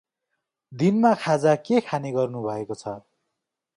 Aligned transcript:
दिनमा 0.71 1.11
खाजा 1.25 1.53
के 1.67 1.81
खाने 1.91 2.13
गर्नुभएको 2.17 2.79
छ? 2.81 2.95